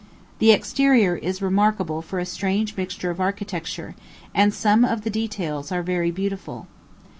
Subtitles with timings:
[0.39, 3.93] The exterior is remarkable for a strange mixture of architecture,
[4.33, 6.65] and some of the details are very beautiful.